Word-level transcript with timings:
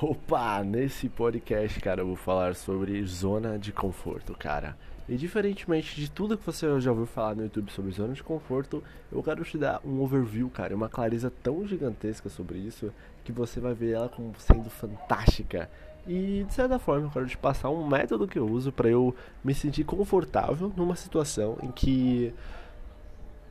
Opa, 0.00 0.62
nesse 0.62 1.08
podcast, 1.08 1.80
cara, 1.80 2.02
eu 2.02 2.06
vou 2.06 2.14
falar 2.14 2.54
sobre 2.54 3.04
zona 3.04 3.58
de 3.58 3.72
conforto, 3.72 4.32
cara. 4.32 4.76
E 5.08 5.16
diferentemente 5.16 5.96
de 5.96 6.08
tudo 6.08 6.38
que 6.38 6.46
você 6.46 6.80
já 6.80 6.92
ouviu 6.92 7.04
falar 7.04 7.34
no 7.34 7.42
YouTube 7.42 7.72
sobre 7.72 7.90
zona 7.90 8.14
de 8.14 8.22
conforto, 8.22 8.80
eu 9.10 9.20
quero 9.24 9.42
te 9.42 9.58
dar 9.58 9.80
um 9.84 10.00
overview, 10.00 10.48
cara, 10.50 10.72
uma 10.72 10.88
clareza 10.88 11.32
tão 11.42 11.66
gigantesca 11.66 12.28
sobre 12.28 12.58
isso 12.58 12.92
que 13.24 13.32
você 13.32 13.58
vai 13.58 13.74
ver 13.74 13.94
ela 13.94 14.08
como 14.08 14.32
sendo 14.38 14.70
fantástica. 14.70 15.68
E 16.06 16.44
de 16.46 16.54
certa 16.54 16.78
forma, 16.78 17.08
eu 17.08 17.10
quero 17.10 17.26
te 17.26 17.36
passar 17.36 17.68
um 17.68 17.84
método 17.84 18.28
que 18.28 18.38
eu 18.38 18.46
uso 18.46 18.70
para 18.70 18.88
eu 18.88 19.12
me 19.42 19.52
sentir 19.52 19.82
confortável 19.82 20.72
numa 20.76 20.94
situação 20.94 21.58
em 21.60 21.72
que 21.72 22.32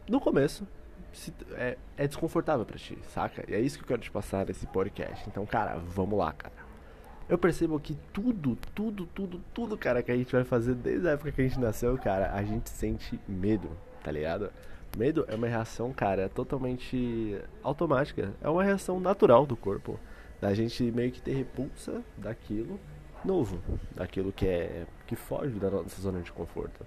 no 0.09 0.21
começo 0.21 0.65
é, 1.55 1.77
é 1.97 2.07
desconfortável 2.07 2.65
para 2.65 2.77
ti, 2.77 2.97
saca? 3.13 3.43
E 3.47 3.53
é 3.53 3.59
isso 3.59 3.77
que 3.77 3.83
eu 3.83 3.87
quero 3.87 4.01
te 4.01 4.11
passar 4.11 4.45
nesse 4.45 4.65
podcast. 4.67 5.27
Então, 5.27 5.45
cara, 5.45 5.77
vamos 5.77 6.17
lá, 6.17 6.31
cara. 6.33 6.67
Eu 7.29 7.37
percebo 7.37 7.79
que 7.79 7.97
tudo, 8.13 8.57
tudo, 8.73 9.05
tudo, 9.07 9.41
tudo, 9.53 9.77
cara, 9.77 10.01
que 10.01 10.11
a 10.11 10.15
gente 10.15 10.31
vai 10.31 10.43
fazer 10.43 10.75
desde 10.75 11.07
a 11.07 11.11
época 11.11 11.31
que 11.31 11.41
a 11.41 11.43
gente 11.43 11.59
nasceu, 11.59 11.97
cara, 11.97 12.31
a 12.33 12.41
gente 12.43 12.69
sente 12.69 13.19
medo, 13.27 13.69
tá 14.01 14.11
ligado? 14.11 14.49
Medo 14.95 15.25
é 15.27 15.35
uma 15.35 15.47
reação, 15.47 15.91
cara, 15.91 16.29
totalmente 16.29 17.37
automática. 17.61 18.33
É 18.41 18.49
uma 18.49 18.63
reação 18.63 18.99
natural 18.99 19.45
do 19.45 19.57
corpo. 19.57 19.99
Da 20.39 20.53
gente 20.53 20.83
meio 20.91 21.11
que 21.11 21.21
ter 21.21 21.33
repulsa 21.33 22.01
daquilo 22.17 22.79
novo, 23.25 23.59
daquilo 23.95 24.31
que 24.31 24.47
é 24.47 24.85
que 25.05 25.15
foge 25.15 25.59
da 25.59 25.69
nossa 25.69 26.01
zona 26.01 26.21
de 26.21 26.31
conforto. 26.31 26.85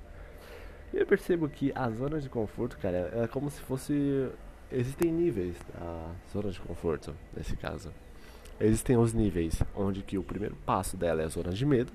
Eu 0.93 1.07
percebo 1.07 1.49
que 1.49 1.73
a 1.75 1.89
zona 1.91 2.21
de 2.21 2.29
conforto, 2.29 2.77
cara, 2.79 3.11
é 3.15 3.29
como 3.29 3.49
se 3.49 3.61
fosse. 3.61 4.29
Existem 4.73 5.13
níveis 5.13 5.57
da 5.73 6.13
zona 6.33 6.51
de 6.51 6.61
conforto, 6.61 7.15
nesse 7.37 7.57
caso. 7.57 7.93
Existem 8.61 8.97
os 8.97 9.13
níveis 9.13 9.63
onde 9.75 10.03
que 10.03 10.19
o 10.19 10.23
primeiro 10.23 10.57
passo 10.67 10.97
dela 10.97 11.23
é 11.23 11.25
a 11.25 11.29
zona 11.29 11.51
de 11.51 11.65
medo, 11.65 11.93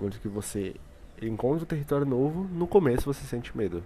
onde 0.00 0.18
que 0.18 0.28
você 0.28 0.74
encontra 1.20 1.64
um 1.64 1.66
território 1.66 2.06
novo, 2.06 2.44
no 2.44 2.66
começo 2.66 3.12
você 3.12 3.24
sente 3.26 3.56
medo. 3.56 3.82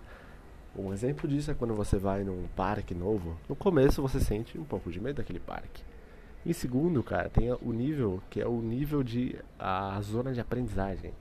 Um 0.77 0.93
exemplo 0.93 1.29
disso 1.29 1.51
é 1.51 1.55
quando 1.55 1.75
você 1.75 1.97
vai 1.97 2.23
num 2.23 2.47
parque 2.55 2.95
novo, 2.95 3.37
no 3.49 3.57
começo 3.57 4.03
você 4.03 4.21
sente 4.21 4.59
um 4.59 4.65
pouco 4.65 4.91
de 4.91 5.01
medo 5.01 5.17
daquele 5.17 5.41
parque. 5.41 5.83
Em 6.45 6.53
segundo, 6.53 7.03
cara, 7.03 7.29
tem 7.29 7.53
o 7.53 7.73
nível 7.73 8.23
que 8.31 8.41
é 8.41 8.47
o 8.47 8.61
nível 8.61 9.03
de 9.03 9.37
a 9.59 10.01
zona 10.01 10.33
de 10.33 10.41
aprendizagem 10.41 11.13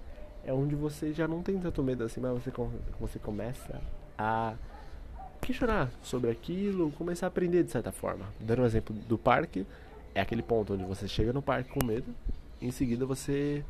é 0.44 0.54
onde 0.54 0.76
você 0.76 1.14
já 1.14 1.28
não 1.28 1.42
tem 1.42 1.60
tanto 1.60 1.84
medo 1.84 2.04
assim, 2.04 2.20
mas 2.20 2.32
você, 2.32 2.52
você 3.00 3.20
começa 3.20 3.82
a 4.18 4.54
questionar 5.42 5.90
sobre 6.04 6.30
aquilo, 6.30 6.92
começar 6.92 7.28
a 7.28 7.30
aprender 7.30 7.64
de 7.64 7.72
certa 7.72 7.92
forma. 7.92 8.26
Dando 8.40 8.62
um 8.62 8.66
exemplo 8.66 8.96
do 8.96 9.18
parque, 9.18 9.66
é 10.14 10.22
aquele 10.22 10.42
ponto 10.42 10.74
onde 10.74 10.84
você 10.84 11.08
chega 11.08 11.32
no 11.34 11.42
parque 11.42 11.70
com 11.70 11.86
medo, 11.86 12.14
em 12.62 12.72
seguida 12.72 13.06
você, 13.06 13.64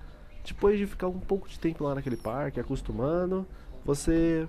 depois 0.46 0.78
de 0.78 0.88
ficar 0.88 1.08
um 1.08 1.20
pouco 1.20 1.48
de 1.48 1.60
tempo 1.60 1.84
lá 1.84 1.96
naquele 1.96 2.18
parque, 2.18 2.60
acostumando, 2.60 3.46
você 3.86 4.48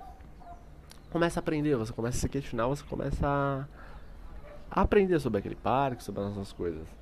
começa 1.09 1.39
a 1.39 1.41
aprender, 1.41 1.75
você 1.75 1.93
começa 1.93 2.17
a 2.17 2.21
se 2.21 2.29
questionar, 2.29 2.67
você 2.67 2.83
começa 2.83 3.27
a, 3.27 3.65
a 4.69 4.81
aprender 4.81 5.19
sobre 5.19 5.39
aquele 5.39 5.55
parque, 5.55 6.03
sobre 6.03 6.21
as 6.21 6.29
nossas 6.29 6.53
coisas. 6.53 7.00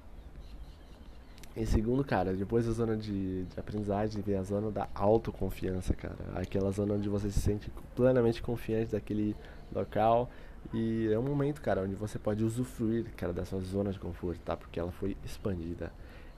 Em 1.56 1.66
segundo, 1.66 2.04
cara, 2.04 2.34
depois 2.34 2.66
da 2.68 2.72
zona 2.72 2.96
de, 2.96 3.44
de 3.46 3.60
aprendizagem 3.60 4.22
vem 4.22 4.38
a 4.38 4.44
zona 4.44 4.72
da 4.72 4.88
autoconfiança, 4.94 5.94
cara. 5.94 6.16
Aquela 6.36 6.72
zona 6.72 6.94
onde 6.94 7.10
você 7.10 7.30
se 7.30 7.40
sente 7.40 7.72
plenamente 7.96 8.42
confiante 8.42 8.92
daquele 8.92 9.36
local. 9.74 10.30
E 10.74 11.10
é 11.12 11.18
um 11.18 11.24
momento, 11.24 11.62
cara, 11.62 11.82
onde 11.82 11.96
você 11.96 12.20
pode 12.20 12.44
usufruir, 12.44 13.06
cara, 13.16 13.34
da 13.34 13.46
sua 13.46 13.60
zona 13.62 13.92
de 13.92 14.00
conforto, 14.00 14.40
tá? 14.42 14.56
Porque 14.56 14.80
ela 14.80 14.92
foi 14.92 15.18
expandida. 15.26 15.92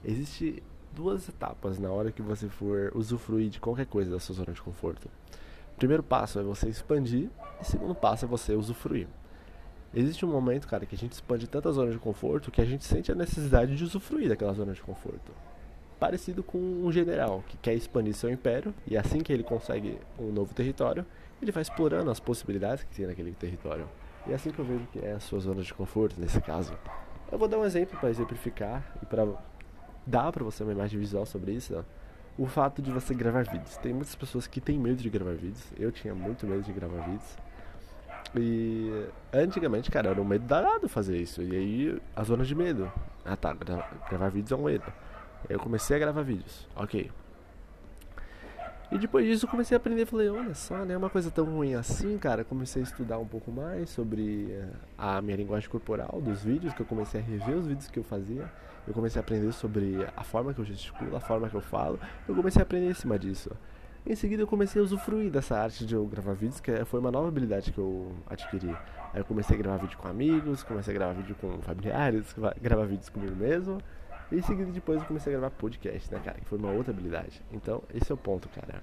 Existe 0.04 0.62
duas 0.94 1.28
etapas 1.28 1.78
na 1.78 1.90
hora 1.90 2.10
que 2.10 2.22
você 2.22 2.48
for 2.48 2.92
usufruir 2.94 3.48
de 3.50 3.60
qualquer 3.60 3.86
coisa 3.86 4.10
da 4.10 4.18
sua 4.18 4.34
zona 4.34 4.52
de 4.52 4.62
conforto. 4.62 5.08
Primeiro 5.76 6.02
passo 6.02 6.38
é 6.38 6.42
você 6.42 6.68
expandir, 6.68 7.28
e 7.60 7.64
segundo 7.64 7.94
passo 7.94 8.24
é 8.24 8.28
você 8.28 8.54
usufruir. 8.54 9.08
Existe 9.94 10.24
um 10.24 10.30
momento, 10.30 10.66
cara, 10.66 10.86
que 10.86 10.94
a 10.94 10.98
gente 10.98 11.12
expande 11.12 11.46
tanta 11.46 11.70
zona 11.70 11.90
de 11.90 11.98
conforto 11.98 12.50
que 12.50 12.62
a 12.62 12.64
gente 12.64 12.84
sente 12.84 13.12
a 13.12 13.14
necessidade 13.14 13.76
de 13.76 13.84
usufruir 13.84 14.28
daquela 14.28 14.54
zona 14.54 14.72
de 14.72 14.80
conforto. 14.80 15.32
Parecido 16.00 16.42
com 16.42 16.58
um 16.58 16.90
general 16.90 17.44
que 17.46 17.58
quer 17.58 17.74
expandir 17.74 18.14
seu 18.14 18.30
império 18.30 18.74
e 18.86 18.96
assim 18.96 19.20
que 19.20 19.32
ele 19.32 19.42
consegue 19.42 19.98
um 20.18 20.32
novo 20.32 20.54
território, 20.54 21.04
ele 21.42 21.52
vai 21.52 21.60
explorando 21.60 22.10
as 22.10 22.18
possibilidades 22.18 22.84
que 22.84 22.96
tem 22.96 23.06
naquele 23.06 23.32
território. 23.32 23.86
E 24.26 24.32
é 24.32 24.34
assim 24.34 24.50
que 24.50 24.58
eu 24.58 24.64
vejo 24.64 24.86
que 24.92 24.98
é 24.98 25.12
a 25.12 25.20
sua 25.20 25.40
zona 25.40 25.62
de 25.62 25.74
conforto 25.74 26.18
nesse 26.18 26.40
caso. 26.40 26.72
Eu 27.30 27.38
vou 27.38 27.46
dar 27.46 27.58
um 27.58 27.64
exemplo 27.64 27.98
para 27.98 28.08
exemplificar 28.08 28.96
e 29.02 29.06
para 29.06 29.26
dar 30.06 30.32
para 30.32 30.42
você 30.42 30.62
uma 30.62 30.72
imagem 30.72 30.98
visual 30.98 31.26
sobre 31.26 31.52
isso. 31.52 31.84
O 32.38 32.46
fato 32.46 32.80
de 32.80 32.90
você 32.90 33.14
gravar 33.14 33.44
vídeos. 33.44 33.76
Tem 33.76 33.92
muitas 33.92 34.14
pessoas 34.14 34.46
que 34.46 34.60
têm 34.60 34.78
medo 34.78 35.02
de 35.02 35.10
gravar 35.10 35.34
vídeos. 35.34 35.64
Eu 35.78 35.92
tinha 35.92 36.14
muito 36.14 36.46
medo 36.46 36.62
de 36.62 36.72
gravar 36.72 37.00
vídeos. 37.02 37.36
E 38.34 39.06
antigamente, 39.32 39.90
cara, 39.90 40.10
era 40.10 40.20
um 40.20 40.24
medo 40.24 40.46
danado 40.46 40.88
fazer 40.88 41.18
isso. 41.18 41.42
E 41.42 41.54
aí, 41.54 42.02
a 42.16 42.24
zona 42.24 42.44
de 42.44 42.54
medo. 42.54 42.90
Ah 43.24 43.36
tá, 43.36 43.52
gra 43.52 43.88
gravar 44.08 44.30
vídeos 44.30 44.52
é 44.52 44.56
um 44.56 44.64
medo. 44.64 44.84
Aí 45.48 45.54
eu 45.54 45.60
comecei 45.60 45.96
a 45.96 45.98
gravar 45.98 46.22
vídeos. 46.22 46.66
Ok. 46.74 47.10
E 48.90 48.98
depois 48.98 49.26
disso 49.26 49.46
eu 49.46 49.50
comecei 49.50 49.74
a 49.74 49.78
aprender, 49.78 50.04
falei, 50.04 50.28
olha 50.28 50.54
só, 50.54 50.84
não 50.84 50.94
é 50.94 50.96
uma 50.98 51.08
coisa 51.08 51.30
tão 51.30 51.46
ruim 51.46 51.74
assim, 51.74 52.18
cara. 52.18 52.44
Comecei 52.44 52.82
a 52.82 52.84
estudar 52.84 53.18
um 53.18 53.26
pouco 53.26 53.50
mais 53.50 53.88
sobre 53.88 54.52
eh, 54.52 54.68
a 54.98 55.22
minha 55.22 55.36
linguagem 55.36 55.68
corporal 55.68 56.20
dos 56.20 56.44
vídeos, 56.44 56.74
que 56.74 56.82
eu 56.82 56.86
comecei 56.86 57.20
a 57.20 57.24
rever 57.24 57.56
os 57.56 57.66
vídeos 57.66 57.88
que 57.88 57.98
eu 57.98 58.04
fazia. 58.04 58.50
Eu 58.86 58.92
comecei 58.92 59.18
a 59.18 59.22
aprender 59.22 59.50
sobre 59.52 60.06
a 60.14 60.22
forma 60.22 60.52
que 60.52 60.60
eu 60.60 60.64
gesticulo, 60.64 61.16
a 61.16 61.20
forma 61.20 61.48
que 61.48 61.54
eu 61.54 61.62
falo. 61.62 61.98
Eu 62.28 62.34
comecei 62.34 62.60
a 62.60 62.64
aprender 62.64 62.90
em 62.90 62.94
cima 62.94 63.18
disso. 63.18 63.50
Em 64.04 64.16
seguida 64.16 64.42
eu 64.42 64.46
comecei 64.48 64.80
a 64.80 64.84
usufruir 64.84 65.30
dessa 65.30 65.56
arte 65.56 65.86
de 65.86 65.94
eu 65.94 66.04
gravar 66.06 66.32
vídeos, 66.32 66.60
que 66.60 66.72
é, 66.72 66.84
foi 66.84 66.98
uma 66.98 67.10
nova 67.10 67.28
habilidade 67.28 67.70
que 67.70 67.78
eu 67.78 68.12
adquiri. 68.28 68.70
Aí 69.12 69.20
eu 69.20 69.24
comecei 69.24 69.56
a 69.56 69.58
gravar 69.58 69.76
vídeo 69.76 69.96
com 69.96 70.08
amigos, 70.08 70.62
comecei 70.64 70.92
a 70.92 70.98
gravar 70.98 71.12
vídeo 71.12 71.36
com 71.40 71.60
familiares, 71.62 72.34
gravar 72.60 72.84
vídeos 72.84 73.08
comigo 73.08 73.36
mesmo. 73.36 73.78
E 74.30 74.38
em 74.38 74.42
seguida 74.42 74.72
depois 74.72 75.00
eu 75.00 75.06
comecei 75.06 75.32
a 75.32 75.38
gravar 75.38 75.54
podcast, 75.54 76.12
né, 76.12 76.20
cara? 76.24 76.38
Que 76.40 76.46
foi 76.46 76.58
uma 76.58 76.72
outra 76.72 76.92
habilidade. 76.92 77.40
Então, 77.52 77.82
esse 77.94 78.10
é 78.10 78.14
o 78.14 78.18
ponto, 78.18 78.48
cara. 78.48 78.82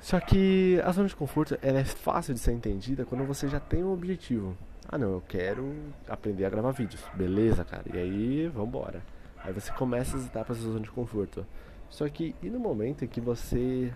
Só 0.00 0.18
que 0.18 0.80
a 0.84 0.90
zona 0.90 1.08
de 1.08 1.14
conforto 1.14 1.58
ela 1.60 1.78
é 1.78 1.84
fácil 1.84 2.32
de 2.32 2.40
ser 2.40 2.52
entendida 2.52 3.04
quando 3.04 3.24
você 3.24 3.48
já 3.48 3.60
tem 3.60 3.84
um 3.84 3.92
objetivo. 3.92 4.56
Ah 4.88 4.96
não, 4.96 5.12
eu 5.12 5.22
quero 5.28 5.74
aprender 6.08 6.44
a 6.44 6.50
gravar 6.50 6.70
vídeos. 6.72 7.02
Beleza, 7.14 7.64
cara. 7.64 7.84
E 7.92 7.98
aí, 7.98 8.48
vambora. 8.48 9.02
Aí 9.44 9.52
você 9.52 9.70
começa 9.72 10.16
as 10.16 10.26
etapas 10.26 10.58
da 10.58 10.64
zona 10.64 10.80
de 10.80 10.90
conforto. 10.90 11.46
Só 11.92 12.08
que 12.08 12.34
e 12.42 12.48
no 12.48 12.58
momento 12.58 13.04
em 13.04 13.06
que 13.08 13.20
você 13.20 13.92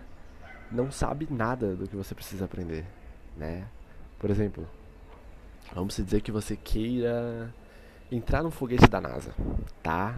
não 0.71 0.91
sabe 0.91 1.27
nada 1.31 1.75
do 1.75 1.87
que 1.87 1.95
você 1.95 2.13
precisa 2.13 2.45
aprender, 2.45 2.85
né? 3.35 3.67
Por 4.19 4.29
exemplo, 4.29 4.67
vamos 5.73 5.95
dizer 5.95 6.21
que 6.21 6.31
você 6.31 6.55
queira 6.55 7.51
entrar 8.11 8.43
no 8.43 8.51
foguete 8.51 8.87
da 8.87 9.01
NASA, 9.01 9.33
tá? 9.81 10.15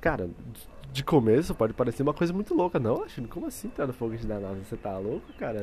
Cara, 0.00 0.30
de 0.90 1.04
começo 1.04 1.54
pode 1.54 1.74
parecer 1.74 2.02
uma 2.02 2.14
coisa 2.14 2.32
muito 2.32 2.54
louca, 2.54 2.78
não, 2.78 3.04
acho, 3.04 3.22
como 3.28 3.46
assim 3.46 3.68
entrar 3.68 3.86
no 3.86 3.92
foguete 3.92 4.26
da 4.26 4.40
NASA? 4.40 4.64
Você 4.64 4.78
tá 4.78 4.96
louco, 4.96 5.30
cara? 5.38 5.60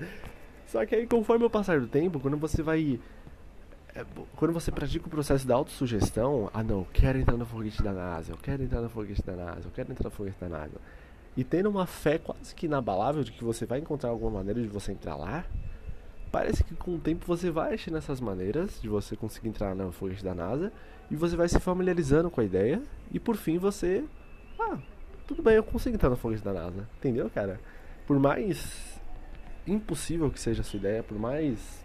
Só 0.66 0.86
que 0.86 0.94
aí 0.94 1.06
conforme 1.06 1.44
o 1.44 1.50
passar 1.50 1.78
do 1.78 1.88
tempo, 1.88 2.18
quando 2.18 2.38
você 2.38 2.62
vai 2.62 2.98
é, 2.98 3.19
quando 4.36 4.52
você 4.52 4.70
pratica 4.70 5.06
o 5.06 5.10
processo 5.10 5.46
da 5.46 5.54
autossugestão, 5.54 6.50
ah 6.52 6.62
não, 6.62 6.80
eu 6.80 6.86
quero 6.92 7.18
entrar 7.18 7.36
no 7.36 7.44
foguete 7.44 7.82
da 7.82 7.92
NASA, 7.92 8.32
eu 8.32 8.36
quero 8.36 8.62
entrar 8.62 8.80
no 8.80 8.88
foguete 8.88 9.22
da 9.22 9.34
NASA, 9.34 9.66
eu 9.66 9.70
quero 9.70 9.90
entrar 9.90 10.04
no 10.04 10.10
foguete 10.10 10.36
da 10.40 10.48
NASA. 10.48 10.80
E 11.36 11.44
tendo 11.44 11.68
uma 11.68 11.86
fé 11.86 12.18
quase 12.18 12.54
que 12.54 12.66
inabalável 12.66 13.22
de 13.22 13.32
que 13.32 13.44
você 13.44 13.66
vai 13.66 13.78
encontrar 13.78 14.10
alguma 14.10 14.30
maneira 14.30 14.60
de 14.60 14.68
você 14.68 14.92
entrar 14.92 15.16
lá, 15.16 15.44
parece 16.30 16.62
que 16.62 16.74
com 16.74 16.94
o 16.94 16.98
tempo 16.98 17.24
você 17.26 17.50
vai 17.50 17.74
achando 17.74 17.96
essas 17.96 18.20
maneiras 18.20 18.80
de 18.80 18.88
você 18.88 19.16
conseguir 19.16 19.48
entrar 19.48 19.74
no 19.74 19.90
foguete 19.92 20.24
da 20.24 20.34
NASA 20.34 20.72
e 21.10 21.16
você 21.16 21.36
vai 21.36 21.48
se 21.48 21.58
familiarizando 21.58 22.30
com 22.30 22.40
a 22.40 22.44
ideia 22.44 22.82
e 23.12 23.18
por 23.18 23.36
fim 23.36 23.58
você, 23.58 24.04
ah, 24.58 24.78
tudo 25.26 25.42
bem, 25.42 25.54
eu 25.54 25.64
consigo 25.64 25.94
entrar 25.94 26.10
no 26.10 26.16
foguete 26.16 26.44
da 26.44 26.52
NASA, 26.52 26.88
entendeu, 26.98 27.28
cara? 27.30 27.60
Por 28.06 28.18
mais 28.18 29.00
impossível 29.66 30.30
que 30.30 30.40
seja 30.40 30.62
a 30.62 30.64
sua 30.64 30.78
ideia, 30.78 31.02
por 31.02 31.18
mais 31.18 31.84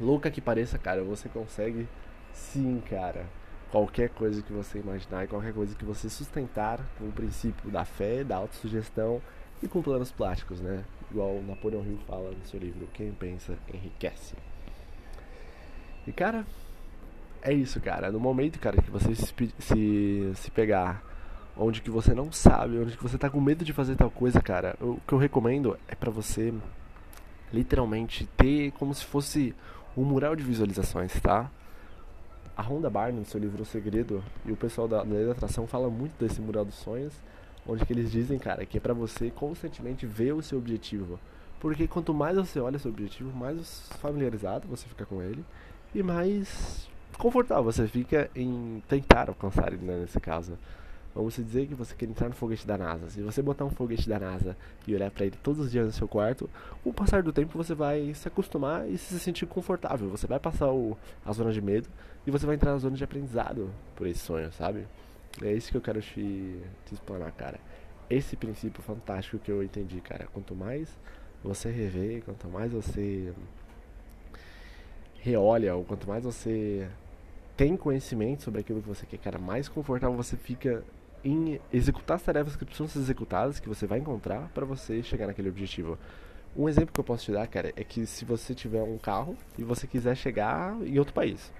louca 0.00 0.30
que 0.30 0.40
pareça, 0.40 0.78
cara, 0.78 1.02
você 1.02 1.28
consegue 1.28 1.88
sim, 2.32 2.82
cara. 2.88 3.26
Qualquer 3.70 4.10
coisa 4.10 4.42
que 4.42 4.52
você 4.52 4.78
imaginar 4.78 5.24
e 5.24 5.26
qualquer 5.26 5.52
coisa 5.52 5.74
que 5.74 5.84
você 5.84 6.08
sustentar 6.08 6.80
com 6.98 7.08
o 7.08 7.12
princípio 7.12 7.70
da 7.70 7.84
fé, 7.84 8.22
da 8.22 8.36
autossugestão 8.36 9.20
e 9.62 9.68
com 9.68 9.82
planos 9.82 10.12
plásticos, 10.12 10.60
né? 10.60 10.84
Igual 11.10 11.42
Napoleão 11.42 11.84
Hill 11.84 11.98
fala 12.06 12.30
no 12.30 12.44
seu 12.46 12.60
livro 12.60 12.88
Quem 12.92 13.12
Pensa 13.12 13.56
Enriquece. 13.72 14.34
E 16.06 16.12
cara, 16.12 16.44
é 17.42 17.52
isso, 17.52 17.80
cara. 17.80 18.12
No 18.12 18.20
momento, 18.20 18.58
cara, 18.60 18.80
que 18.80 18.90
você 18.90 19.14
se, 19.14 19.32
se, 19.58 20.32
se 20.34 20.50
pegar 20.50 21.02
onde 21.56 21.80
que 21.80 21.90
você 21.90 22.14
não 22.14 22.32
sabe, 22.32 22.78
onde 22.78 22.96
que 22.96 23.02
você 23.02 23.16
tá 23.18 23.30
com 23.30 23.40
medo 23.40 23.64
de 23.64 23.72
fazer 23.72 23.96
tal 23.96 24.10
coisa, 24.10 24.40
cara, 24.40 24.76
o 24.80 24.98
que 25.06 25.12
eu 25.12 25.18
recomendo 25.18 25.78
é 25.86 25.94
para 25.94 26.10
você 26.10 26.52
literalmente 27.52 28.26
ter 28.36 28.72
como 28.72 28.92
se 28.94 29.04
fosse 29.04 29.54
um 29.96 30.04
mural 30.04 30.34
de 30.34 30.42
visualizações, 30.42 31.12
tá? 31.20 31.50
a 32.56 32.62
Honda 32.62 32.88
Barney, 32.88 33.18
no 33.18 33.26
seu 33.26 33.40
livro 33.40 33.62
O 33.62 33.66
Segredo, 33.66 34.22
e 34.44 34.52
o 34.52 34.56
pessoal 34.56 34.86
da 34.86 35.02
lei 35.02 35.26
da 35.26 35.32
atração 35.32 35.66
fala 35.66 35.90
muito 35.90 36.12
desse 36.18 36.40
mural 36.40 36.64
dos 36.64 36.76
sonhos, 36.76 37.12
onde 37.66 37.84
que 37.84 37.92
eles 37.92 38.10
dizem, 38.10 38.38
cara, 38.38 38.64
que 38.64 38.76
é 38.76 38.80
para 38.80 38.94
você 38.94 39.30
constantemente 39.30 40.06
ver 40.06 40.32
o 40.32 40.42
seu 40.42 40.58
objetivo. 40.58 41.18
Porque 41.58 41.88
quanto 41.88 42.14
mais 42.14 42.36
você 42.36 42.60
olha 42.60 42.78
seu 42.78 42.90
objetivo, 42.90 43.36
mais 43.36 43.88
familiarizado 44.00 44.68
você 44.68 44.86
fica 44.86 45.04
com 45.04 45.22
ele 45.22 45.44
e 45.94 46.02
mais 46.02 46.88
confortável 47.18 47.64
você 47.64 47.88
fica 47.88 48.30
em 48.34 48.82
tentar 48.88 49.28
alcançar 49.28 49.72
ele, 49.72 49.84
né, 49.84 50.00
nesse 50.00 50.20
caso. 50.20 50.58
Vamos 51.14 51.36
dizer 51.36 51.68
que 51.68 51.74
você 51.74 51.94
quer 51.94 52.06
entrar 52.06 52.28
no 52.28 52.34
foguete 52.34 52.66
da 52.66 52.76
NASA. 52.76 53.08
Se 53.08 53.22
você 53.22 53.40
botar 53.40 53.64
um 53.64 53.70
foguete 53.70 54.08
da 54.08 54.18
NASA 54.18 54.56
e 54.86 54.94
olhar 54.94 55.10
para 55.12 55.26
ele 55.26 55.36
todos 55.40 55.66
os 55.66 55.70
dias 55.70 55.86
no 55.86 55.92
seu 55.92 56.08
quarto, 56.08 56.50
com 56.82 56.90
o 56.90 56.92
passar 56.92 57.22
do 57.22 57.32
tempo 57.32 57.56
você 57.56 57.72
vai 57.72 58.12
se 58.14 58.26
acostumar 58.26 58.88
e 58.88 58.98
se 58.98 59.20
sentir 59.20 59.46
confortável. 59.46 60.10
Você 60.10 60.26
vai 60.26 60.40
passar 60.40 60.72
o, 60.72 60.98
a 61.24 61.32
zona 61.32 61.52
de 61.52 61.60
medo 61.60 61.88
e 62.26 62.30
você 62.32 62.44
vai 62.44 62.56
entrar 62.56 62.72
na 62.72 62.78
zona 62.78 62.96
de 62.96 63.04
aprendizado 63.04 63.70
por 63.94 64.08
esse 64.08 64.18
sonho, 64.18 64.52
sabe? 64.52 64.88
É 65.40 65.52
isso 65.52 65.70
que 65.70 65.76
eu 65.76 65.80
quero 65.80 66.00
te, 66.00 66.60
te 66.86 66.94
explanar, 66.94 67.30
cara. 67.32 67.60
Esse 68.10 68.34
princípio 68.34 68.82
fantástico 68.82 69.38
que 69.38 69.52
eu 69.52 69.62
entendi, 69.62 70.00
cara. 70.00 70.26
Quanto 70.32 70.54
mais 70.54 70.88
você 71.44 71.70
rever, 71.70 72.24
quanto 72.24 72.48
mais 72.48 72.72
você 72.72 73.32
reolha, 75.20 75.76
ou 75.76 75.84
quanto 75.84 76.08
mais 76.08 76.24
você 76.24 76.88
tem 77.56 77.76
conhecimento 77.76 78.42
sobre 78.42 78.60
aquilo 78.60 78.82
que 78.82 78.88
você 78.88 79.06
quer, 79.06 79.18
cara, 79.18 79.38
mais 79.38 79.68
confortável 79.68 80.16
você 80.16 80.36
fica 80.36 80.82
em 81.24 81.58
executar 81.72 82.16
as 82.16 82.22
tarefas 82.22 82.54
que 82.54 82.64
precisam 82.64 82.86
ser 82.86 82.98
executadas, 82.98 83.58
que 83.58 83.68
você 83.68 83.86
vai 83.86 83.98
encontrar 83.98 84.50
para 84.52 84.66
você 84.66 85.02
chegar 85.02 85.26
naquele 85.26 85.48
objetivo. 85.48 85.98
Um 86.56 86.68
exemplo 86.68 86.92
que 86.92 87.00
eu 87.00 87.04
posso 87.04 87.24
te 87.24 87.32
dar, 87.32 87.46
cara, 87.48 87.72
é 87.74 87.82
que 87.82 88.06
se 88.06 88.24
você 88.24 88.54
tiver 88.54 88.82
um 88.82 88.98
carro 88.98 89.36
e 89.58 89.64
você 89.64 89.86
quiser 89.86 90.14
chegar 90.14 90.76
em 90.82 90.98
outro 90.98 91.14
país, 91.14 91.52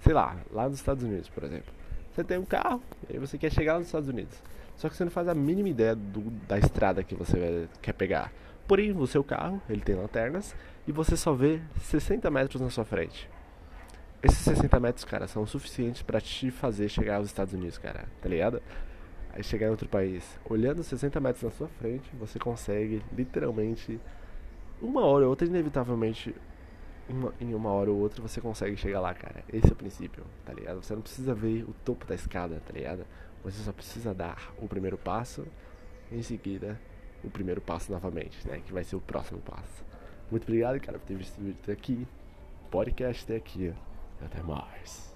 sei 0.00 0.14
lá, 0.14 0.36
lá 0.50 0.68
nos 0.68 0.78
Estados 0.78 1.02
Unidos, 1.02 1.28
por 1.28 1.44
exemplo. 1.44 1.72
Você 2.12 2.24
tem 2.24 2.38
um 2.38 2.44
carro 2.44 2.82
e 3.08 3.18
você 3.18 3.36
quer 3.36 3.52
chegar 3.52 3.78
nos 3.78 3.86
Estados 3.86 4.08
Unidos. 4.08 4.42
Só 4.76 4.88
que 4.88 4.96
você 4.96 5.04
não 5.04 5.10
faz 5.10 5.28
a 5.28 5.34
mínima 5.34 5.68
ideia 5.68 5.94
do, 5.94 6.30
da 6.48 6.58
estrada 6.58 7.02
que 7.02 7.14
você 7.14 7.68
quer 7.82 7.92
pegar. 7.92 8.32
Porém, 8.66 8.96
o 8.96 9.06
seu 9.06 9.22
carro, 9.22 9.60
ele 9.68 9.80
tem 9.80 9.94
lanternas 9.94 10.54
e 10.86 10.92
você 10.92 11.16
só 11.16 11.34
vê 11.34 11.60
60 11.82 12.30
metros 12.30 12.62
na 12.62 12.70
sua 12.70 12.84
frente. 12.84 13.28
Esses 14.22 14.38
60 14.38 14.78
metros, 14.80 15.04
cara, 15.04 15.26
são 15.26 15.46
suficientes 15.46 16.02
para 16.02 16.20
te 16.20 16.50
fazer 16.50 16.88
chegar 16.88 17.16
aos 17.16 17.26
Estados 17.26 17.52
Unidos, 17.52 17.78
cara, 17.78 18.06
tá 18.20 18.28
ligado? 18.28 18.62
Aí 19.32 19.42
chegar 19.42 19.66
em 19.66 19.70
outro 19.70 19.88
país, 19.88 20.38
olhando 20.44 20.82
60 20.82 21.20
metros 21.20 21.44
na 21.44 21.50
sua 21.50 21.68
frente, 21.68 22.10
você 22.18 22.38
consegue 22.38 23.02
literalmente 23.16 24.00
uma 24.82 25.02
hora 25.02 25.24
ou 25.24 25.30
outra, 25.30 25.46
inevitavelmente, 25.46 26.34
uma, 27.08 27.34
em 27.40 27.54
uma 27.54 27.70
hora 27.70 27.90
ou 27.90 27.98
outra, 27.98 28.20
você 28.20 28.40
consegue 28.40 28.76
chegar 28.76 29.00
lá, 29.00 29.14
cara. 29.14 29.44
Esse 29.52 29.68
é 29.68 29.72
o 29.72 29.76
princípio, 29.76 30.24
tá 30.44 30.52
ligado? 30.52 30.82
Você 30.82 30.94
não 30.94 31.02
precisa 31.02 31.34
ver 31.34 31.64
o 31.64 31.74
topo 31.84 32.06
da 32.06 32.14
escada, 32.14 32.60
tá 32.66 32.72
ligado? 32.72 33.04
Você 33.44 33.62
só 33.62 33.72
precisa 33.72 34.12
dar 34.12 34.52
o 34.58 34.66
primeiro 34.66 34.98
passo, 34.98 35.46
em 36.10 36.22
seguida, 36.22 36.80
o 37.22 37.30
primeiro 37.30 37.60
passo 37.60 37.92
novamente, 37.92 38.46
né? 38.48 38.60
Que 38.64 38.72
vai 38.72 38.84
ser 38.84 38.96
o 38.96 39.00
próximo 39.00 39.40
passo. 39.40 39.84
Muito 40.30 40.44
obrigado, 40.44 40.80
cara, 40.80 40.98
por 40.98 41.06
ter 41.06 41.16
visto 41.16 41.38
o 41.38 41.44
vídeo 41.44 41.58
até 41.62 41.72
aqui. 41.72 42.06
Podcast 42.70 43.24
até 43.24 43.36
aqui. 43.36 43.72
Até 44.20 44.42
mais. 44.42 45.09